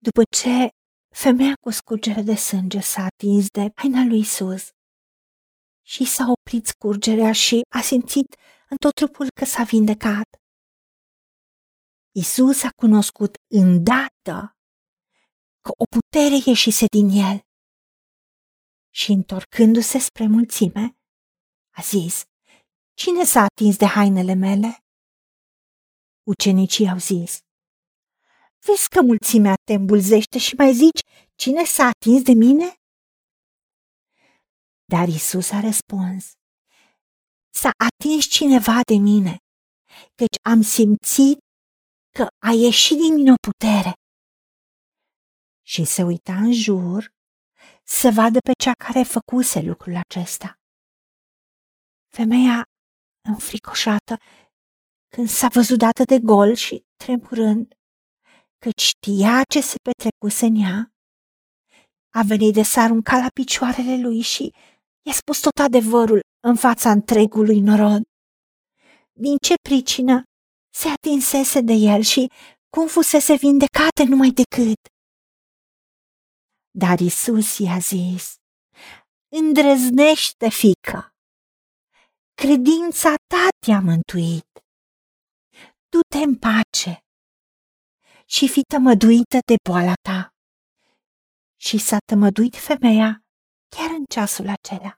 După 0.00 0.22
ce 0.36 0.68
femeia 1.14 1.54
cu 1.60 1.70
scurgere 1.70 2.22
de 2.22 2.34
sânge 2.34 2.80
s-a 2.80 3.02
atins 3.04 3.50
de 3.50 3.70
haina 3.74 4.04
lui 4.04 4.18
Isus 4.18 4.68
și 5.86 6.04
s-a 6.04 6.24
oprit 6.36 6.66
scurgerea 6.66 7.32
și 7.32 7.60
a 7.78 7.80
simțit 7.80 8.36
în 8.68 8.76
tot 8.76 8.94
trupul 8.94 9.26
că 9.38 9.44
s-a 9.44 9.62
vindecat. 9.62 10.28
Isus 12.14 12.62
a 12.62 12.70
cunoscut 12.76 13.36
îndată 13.50 14.56
că 15.60 15.70
o 15.76 15.84
putere 15.96 16.36
ieșise 16.46 16.86
din 16.86 17.08
el 17.08 17.40
și 18.94 19.12
întorcându-se 19.12 19.98
spre 19.98 20.26
mulțime, 20.26 20.98
a 21.76 21.82
zis, 21.82 22.24
Cine 22.94 23.24
s-a 23.24 23.40
atins 23.40 23.76
de 23.76 23.86
hainele 23.86 24.34
mele? 24.34 24.84
Ucenicii 26.22 26.88
au 26.88 26.98
zis, 26.98 27.38
Vezi 28.66 28.88
că 28.88 29.02
mulțimea 29.02 29.54
te 29.64 29.72
îmbulzește 29.72 30.38
și 30.38 30.54
mai 30.54 30.72
zici, 30.72 31.00
cine 31.34 31.64
s-a 31.64 31.84
atins 31.94 32.22
de 32.22 32.32
mine? 32.32 32.74
Dar 34.84 35.08
Isus 35.08 35.50
a 35.50 35.60
răspuns, 35.60 36.32
s-a 37.50 37.70
atins 37.88 38.24
cineva 38.24 38.80
de 38.86 38.94
mine, 38.94 39.36
căci 40.14 40.38
am 40.42 40.60
simțit 40.62 41.38
că 42.16 42.26
a 42.46 42.50
ieșit 42.50 42.96
din 42.96 43.14
mine 43.14 43.30
o 43.30 43.40
putere. 43.48 43.92
Și 45.66 45.84
se 45.84 46.02
uita 46.02 46.34
în 46.34 46.52
jur 46.52 47.08
să 47.84 48.10
vadă 48.14 48.38
pe 48.38 48.52
cea 48.62 48.72
care 48.72 49.02
făcuse 49.02 49.60
lucrul 49.60 49.96
acesta. 49.96 50.54
Femeia 52.14 52.64
înfricoșată 53.28 54.16
când 55.08 55.28
s-a 55.28 55.48
văzut 55.48 55.78
dată 55.78 56.02
de 56.04 56.18
gol 56.18 56.54
și 56.54 56.84
tremurând, 56.96 57.77
că 58.58 58.70
știa 58.76 59.42
ce 59.52 59.60
se 59.60 59.76
petrecuse 59.82 60.46
în 60.46 60.54
ea, 60.54 60.92
a 62.14 62.22
venit 62.22 62.54
de 62.54 62.62
s-a 62.62 62.82
aruncat 62.82 63.20
la 63.22 63.28
picioarele 63.28 64.00
lui 64.00 64.20
și 64.20 64.54
i-a 65.06 65.12
spus 65.12 65.40
tot 65.40 65.58
adevărul 65.58 66.20
în 66.40 66.56
fața 66.56 66.90
întregului 66.90 67.60
norod. 67.60 68.02
Din 69.12 69.36
ce 69.46 69.54
pricină 69.68 70.22
se 70.74 70.88
atinsese 70.88 71.60
de 71.60 71.72
el 71.72 72.02
și 72.02 72.30
cum 72.76 72.86
fusese 72.86 73.34
vindecată 73.34 74.02
numai 74.08 74.30
decât. 74.30 74.80
Dar 76.70 77.00
Isus 77.00 77.58
i-a 77.58 77.78
zis, 77.78 78.34
îndrăznește, 79.28 80.48
fică, 80.48 81.12
credința 82.34 83.14
ta 83.26 83.48
te-a 83.66 83.80
mântuit. 83.80 84.50
Du-te 85.88 86.18
în 86.24 86.38
pace 86.38 86.98
și 88.28 88.48
fi 88.48 88.62
tămăduită 88.72 89.38
de 89.46 89.54
boala 89.68 89.94
ta. 90.08 90.28
Și 91.66 91.78
s-a 91.78 91.98
tămăduit 92.10 92.56
femeia 92.56 93.10
chiar 93.76 93.90
în 93.90 94.04
ceasul 94.04 94.48
acela. 94.48 94.92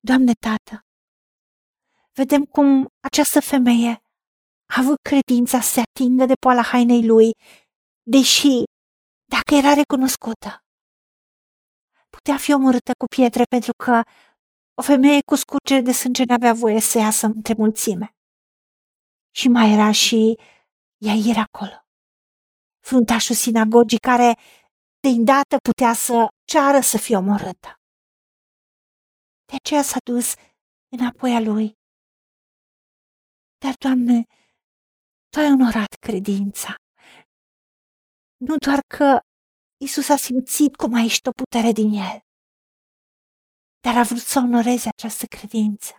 Doamne 0.00 0.32
Tată, 0.32 0.80
vedem 2.12 2.42
cum 2.44 2.86
această 3.00 3.40
femeie 3.40 3.92
a 4.74 4.74
avut 4.80 4.98
credința 5.10 5.60
să 5.60 5.70
se 5.72 5.80
atingă 5.80 6.24
de 6.24 6.34
poala 6.34 6.62
hainei 6.62 7.06
lui, 7.06 7.30
deși, 8.02 8.54
dacă 9.34 9.54
era 9.54 9.72
recunoscută, 9.72 10.50
putea 12.10 12.36
fi 12.36 12.52
omorâtă 12.52 12.92
cu 12.98 13.06
pietre 13.16 13.44
pentru 13.44 13.72
că 13.84 14.02
o 14.74 14.82
femeie 14.82 15.20
cu 15.30 15.34
scurgere 15.34 15.80
de 15.80 15.92
sânge 15.92 16.24
n-avea 16.24 16.52
voie 16.52 16.80
să 16.80 16.98
iasă 16.98 17.26
între 17.26 17.54
mulțime. 17.56 18.08
Și 19.34 19.48
mai 19.48 19.72
era 19.72 19.90
și 19.92 20.38
Iair 21.08 21.36
acolo, 21.46 21.76
fruntașul 22.88 23.34
sinagogii 23.34 23.98
care 23.98 24.38
de 25.00 25.08
îndată 25.08 25.56
putea 25.68 25.92
să 25.92 26.28
ceară 26.44 26.80
să 26.80 26.98
fie 26.98 27.16
omorâtă. 27.16 27.70
De 29.48 29.54
aceea 29.60 29.82
s-a 29.82 30.00
dus 30.04 30.34
înapoi 30.96 31.34
a 31.34 31.40
lui. 31.40 31.68
Dar, 33.62 33.74
Doamne, 33.84 34.26
Tu 35.32 35.38
ai 35.38 35.50
onorat 35.56 35.92
credința. 36.06 36.74
Nu 38.36 38.54
doar 38.66 38.80
că 38.96 39.20
Isus 39.84 40.08
a 40.08 40.16
simțit 40.16 40.76
cum 40.76 40.94
a 40.94 41.00
ieșit 41.00 41.26
o 41.26 41.30
putere 41.30 41.72
din 41.72 41.90
el, 41.92 42.18
dar 43.84 43.96
a 43.96 44.02
vrut 44.02 44.26
să 44.32 44.38
onoreze 44.38 44.88
această 44.88 45.26
credință, 45.26 45.92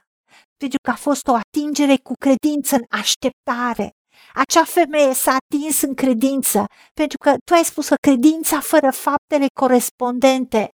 pentru 0.58 0.78
că 0.84 0.90
a 0.90 0.96
fost 0.96 1.28
o 1.28 1.36
atingere 1.44 1.98
cu 1.98 2.14
credință 2.26 2.76
în 2.76 2.86
așteptare. 2.90 3.88
Acea 4.34 4.64
femeie 4.66 5.14
s-a 5.14 5.38
atins 5.44 5.82
în 5.82 5.94
credință, 5.96 6.66
pentru 6.94 7.18
că 7.18 7.36
tu 7.46 7.54
ai 7.54 7.64
spus 7.64 7.88
că 7.88 7.96
credința 7.96 8.60
fără 8.60 8.92
faptele 8.92 9.48
corespondente 9.60 10.70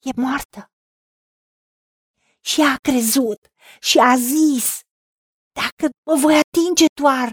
e 0.00 0.10
moartă. 0.20 0.66
Și 2.40 2.60
a 2.60 2.76
crezut 2.88 3.40
și 3.80 3.98
a 3.98 4.16
zis, 4.16 4.80
dacă 5.52 5.92
mă 6.06 6.16
voi 6.20 6.34
atinge 6.44 6.86
doar, 7.00 7.32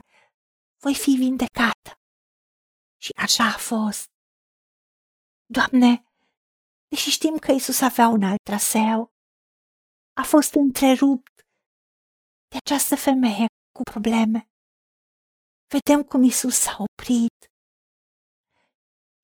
voi 0.84 0.96
fi 0.96 1.12
vindecată. 1.12 1.92
Și 3.02 3.12
așa 3.16 3.44
a 3.44 3.58
fost. 3.58 4.06
Doamne, 5.46 6.04
deși 6.88 7.10
știm 7.10 7.38
că 7.38 7.52
Isus 7.52 7.82
avea 7.82 8.08
un 8.08 8.24
alt 8.24 8.44
traseu, 8.44 9.12
a 10.14 10.24
fost 10.24 10.54
întrerupt 10.54 11.48
de 12.48 12.58
această 12.66 12.96
femeie 12.96 13.46
cu 13.72 13.84
probleme. 13.84 14.49
Vedem 15.74 16.04
cum 16.04 16.24
Isus 16.24 16.56
s-a 16.56 16.76
oprit 16.78 17.38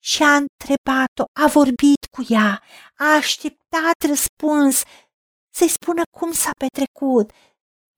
și 0.04 0.24
a 0.24 0.36
întrebat-o, 0.36 1.26
a 1.44 1.48
vorbit 1.48 2.02
cu 2.16 2.22
ea, 2.34 2.64
a 2.96 3.06
așteptat 3.16 3.98
răspuns 4.08 4.84
să-i 5.54 5.70
spună 5.70 6.02
cum 6.18 6.32
s-a 6.32 6.52
petrecut, 6.58 7.32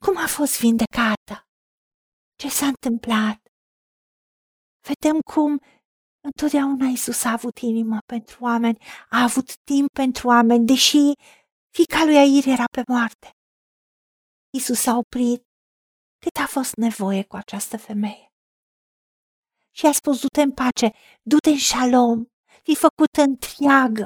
cum 0.05 0.17
a 0.17 0.27
fost 0.27 0.59
vindecată, 0.59 1.35
ce 2.39 2.49
s-a 2.49 2.65
întâmplat. 2.65 3.39
Vedem 4.87 5.19
cum 5.33 5.61
întotdeauna 6.23 6.87
Isus 6.87 7.23
a 7.23 7.31
avut 7.31 7.57
inimă 7.57 7.97
pentru 8.13 8.43
oameni, 8.43 8.77
a 9.09 9.23
avut 9.23 9.57
timp 9.57 9.89
pentru 9.91 10.27
oameni, 10.27 10.65
deși 10.65 11.11
fica 11.77 12.03
lui 12.05 12.17
Air 12.17 12.47
era 12.47 12.65
pe 12.71 12.83
moarte. 12.87 13.29
Isus 14.57 14.85
a 14.85 14.97
oprit 14.97 15.41
cât 16.21 16.35
a 16.43 16.47
fost 16.47 16.75
nevoie 16.75 17.23
cu 17.23 17.35
această 17.35 17.77
femeie. 17.77 18.31
Și 19.77 19.85
a 19.85 19.91
spus, 19.91 20.21
du-te 20.21 20.41
în 20.41 20.53
pace, 20.61 20.88
du-te 21.31 21.49
în 21.49 21.61
șalom, 21.71 22.25
fi 22.65 22.73
făcută 22.85 23.21
întreagă, 23.29 24.05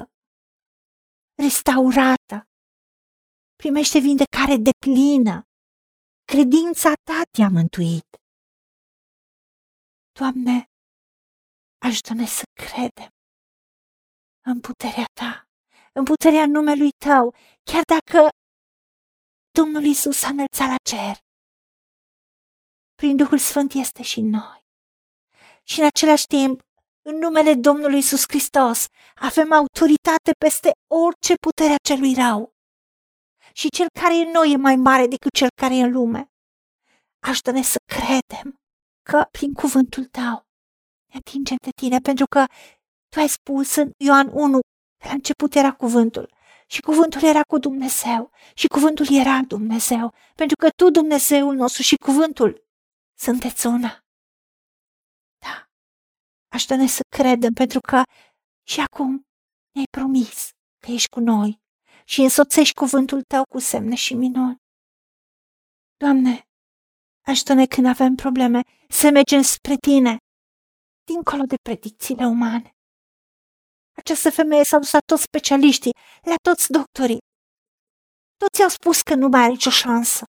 restaurată, 1.44 2.36
primește 3.60 3.98
vindecare 3.98 4.56
de 4.66 4.70
plină, 4.84 5.36
credința 6.32 6.92
ta 7.08 7.20
te-a 7.34 7.48
mântuit. 7.58 8.08
Doamne, 10.18 10.56
ajută-ne 11.86 12.26
să 12.26 12.44
credem 12.64 13.12
în 14.50 14.60
puterea 14.60 15.08
ta, 15.20 15.48
în 15.92 16.04
puterea 16.04 16.46
numelui 16.46 16.92
tău, 17.06 17.34
chiar 17.70 17.84
dacă 17.94 18.18
Domnul 19.58 19.84
Isus 19.84 20.22
a 20.22 20.28
înălțat 20.28 20.68
la 20.74 20.80
cer. 20.90 21.16
Prin 22.94 23.16
Duhul 23.16 23.38
Sfânt 23.38 23.72
este 23.72 24.02
și 24.02 24.18
în 24.18 24.28
noi. 24.28 24.61
Și 25.62 25.80
în 25.80 25.86
același 25.86 26.26
timp, 26.26 26.60
în 27.02 27.16
numele 27.16 27.54
Domnului 27.54 27.98
Isus 27.98 28.22
Hristos, 28.28 28.86
avem 29.14 29.52
autoritate 29.52 30.32
peste 30.38 30.70
orice 30.86 31.34
putere 31.34 31.72
a 31.72 31.84
celui 31.88 32.14
rău. 32.14 32.54
Și 33.52 33.68
cel 33.68 33.86
care 34.00 34.18
e 34.18 34.22
în 34.22 34.30
noi 34.30 34.52
e 34.52 34.56
mai 34.56 34.76
mare 34.76 35.06
decât 35.06 35.32
cel 35.32 35.48
care 35.54 35.76
e 35.76 35.82
în 35.82 35.92
lume. 35.92 36.30
Ajută-ne 37.22 37.62
să 37.62 37.78
credem 37.84 38.60
că 39.02 39.26
prin 39.30 39.52
cuvântul 39.52 40.04
tău 40.04 40.46
ne 41.12 41.18
atingem 41.18 41.56
de 41.62 41.70
tine, 41.70 41.98
pentru 41.98 42.26
că 42.26 42.44
tu 43.08 43.18
ai 43.18 43.28
spus 43.28 43.74
în 43.74 43.90
Ioan 43.96 44.30
1, 44.32 44.58
la 45.04 45.10
început 45.10 45.54
era 45.54 45.72
cuvântul 45.72 46.34
și 46.66 46.80
cuvântul 46.80 47.22
era 47.22 47.42
cu 47.42 47.58
Dumnezeu 47.58 48.30
și 48.54 48.66
cuvântul 48.66 49.06
era 49.10 49.40
Dumnezeu, 49.46 50.14
pentru 50.34 50.56
că 50.56 50.68
tu, 50.76 50.90
Dumnezeul 50.90 51.54
nostru 51.54 51.82
și 51.82 51.96
cuvântul, 51.96 52.64
sunteți 53.18 53.66
una. 53.66 54.01
Da, 56.52 56.58
ajută-ne 56.58 56.86
să 56.86 57.02
credem, 57.16 57.52
pentru 57.52 57.80
că 57.80 58.02
și 58.66 58.80
acum 58.80 59.22
ne-ai 59.74 59.86
promis 59.90 60.50
că 60.78 60.90
ești 60.90 61.08
cu 61.08 61.20
noi 61.20 61.60
și 62.04 62.20
însoțești 62.20 62.74
cuvântul 62.74 63.22
tău 63.22 63.44
cu 63.44 63.58
semne 63.58 63.94
și 63.94 64.14
minuni. 64.14 64.56
Doamne, 65.96 66.42
ajută-ne 67.26 67.66
când 67.66 67.86
avem 67.86 68.14
probleme 68.14 68.60
să 68.88 69.10
mergem 69.10 69.42
spre 69.42 69.76
tine, 69.76 70.16
dincolo 71.04 71.42
de 71.42 71.56
predicțiile 71.62 72.26
umane. 72.26 72.70
Această 73.96 74.30
femeie 74.30 74.64
s-a 74.64 74.78
dus 74.78 74.92
la 74.92 74.98
toți 75.06 75.22
specialiștii, 75.22 75.96
la 76.22 76.34
toți 76.42 76.72
doctorii. 76.72 77.18
Toți 78.36 78.62
au 78.62 78.68
spus 78.68 79.02
că 79.02 79.14
nu 79.14 79.28
mai 79.28 79.40
are 79.40 79.50
nicio 79.50 79.70
șansă. 79.70 80.24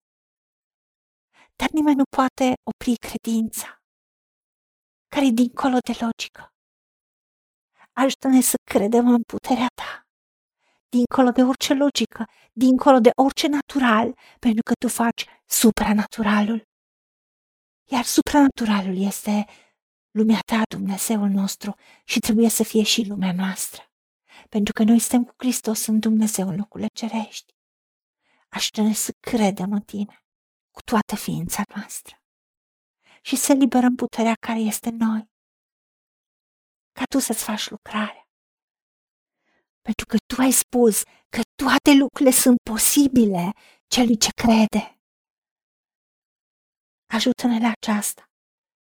Dar 1.57 1.71
nimeni 1.71 1.97
nu 1.97 2.05
poate 2.17 2.55
opri 2.71 2.95
credința, 2.97 3.78
care 5.09 5.27
e 5.27 5.31
dincolo 5.31 5.79
de 5.79 5.97
logică. 6.01 6.53
Ajută-ne 7.93 8.41
să 8.41 8.57
credem 8.71 9.09
în 9.09 9.23
puterea 9.23 9.67
ta, 9.75 10.07
dincolo 10.89 11.31
de 11.31 11.43
orice 11.43 11.75
logică, 11.75 12.29
dincolo 12.53 12.99
de 12.99 13.11
orice 13.15 13.47
natural, 13.47 14.15
pentru 14.39 14.63
că 14.63 14.73
tu 14.79 14.89
faci 14.89 15.25
supranaturalul. 15.47 16.63
Iar 17.91 18.05
supranaturalul 18.05 18.97
este 18.97 19.47
lumea 20.11 20.39
ta, 20.47 20.63
Dumnezeul 20.69 21.29
nostru, 21.29 21.75
și 22.05 22.19
trebuie 22.19 22.49
să 22.49 22.63
fie 22.63 22.83
și 22.83 23.07
lumea 23.09 23.33
noastră. 23.33 23.83
Pentru 24.49 24.73
că 24.73 24.83
noi 24.83 24.99
suntem 24.99 25.25
cu 25.25 25.35
Hristos 25.37 25.87
în 25.87 25.99
Dumnezeu 25.99 26.49
în 26.49 26.57
locurile 26.57 26.89
cerești. 26.95 27.53
Ajută-ne 28.49 28.93
să 28.93 29.13
credem 29.21 29.73
în 29.73 29.81
tine 29.81 30.25
cu 30.71 30.83
toată 30.83 31.17
ființa 31.17 31.63
noastră 31.75 32.17
și 33.29 33.37
să 33.37 33.53
liberăm 33.53 33.95
puterea 33.95 34.37
care 34.47 34.61
este 34.73 34.89
în 34.89 34.97
noi, 34.97 35.23
ca 36.97 37.05
tu 37.13 37.19
să-ți 37.19 37.45
faci 37.45 37.69
lucrarea. 37.75 38.25
Pentru 39.87 40.05
că 40.11 40.17
tu 40.31 40.41
ai 40.47 40.53
spus 40.65 41.03
că 41.35 41.41
toate 41.63 41.91
lucrurile 42.01 42.35
sunt 42.45 42.59
posibile 42.71 43.45
celui 43.95 44.17
ce 44.25 44.31
crede. 44.43 44.85
Ajută-ne 47.17 47.59
la 47.67 47.71
aceasta. 47.79 48.23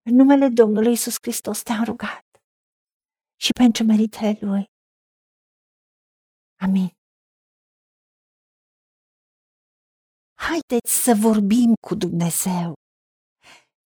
În 0.07 0.13
numele 0.19 0.47
Domnului 0.61 0.91
Isus 0.91 1.15
Hristos 1.21 1.57
te-am 1.61 1.83
rugat 1.83 2.25
și 3.43 3.51
pentru 3.61 3.83
meritele 3.83 4.37
Lui. 4.49 4.63
Amin. 6.65 6.89
Haideți 10.47 10.91
să 11.03 11.11
vorbim 11.27 11.73
cu 11.87 11.93
Dumnezeu, 11.95 12.67